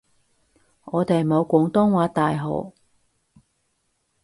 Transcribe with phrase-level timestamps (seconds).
[0.85, 2.73] 我哋冇廣東話大學